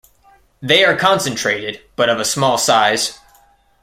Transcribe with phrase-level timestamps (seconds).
[0.63, 3.19] They are concentrated, but of a small size.